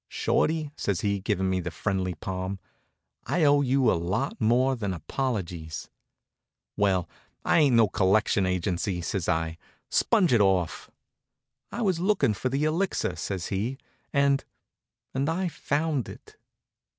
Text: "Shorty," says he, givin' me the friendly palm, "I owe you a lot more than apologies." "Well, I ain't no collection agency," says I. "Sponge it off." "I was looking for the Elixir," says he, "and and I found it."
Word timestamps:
"Shorty," 0.07 0.71
says 0.75 1.01
he, 1.01 1.19
givin' 1.19 1.47
me 1.47 1.59
the 1.59 1.69
friendly 1.69 2.15
palm, 2.15 2.57
"I 3.27 3.43
owe 3.43 3.61
you 3.61 3.91
a 3.91 3.93
lot 3.93 4.41
more 4.41 4.75
than 4.75 4.95
apologies." 4.95 5.91
"Well, 6.75 7.07
I 7.45 7.59
ain't 7.59 7.75
no 7.75 7.87
collection 7.87 8.47
agency," 8.47 9.01
says 9.01 9.29
I. 9.29 9.59
"Sponge 9.91 10.33
it 10.33 10.41
off." 10.41 10.89
"I 11.71 11.83
was 11.83 11.99
looking 11.99 12.33
for 12.33 12.49
the 12.49 12.63
Elixir," 12.63 13.15
says 13.15 13.49
he, 13.49 13.77
"and 14.11 14.43
and 15.13 15.29
I 15.29 15.47
found 15.47 16.09
it." 16.09 16.35